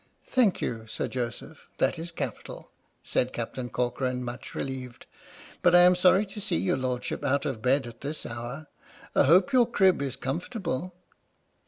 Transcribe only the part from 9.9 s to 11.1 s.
is comfortable."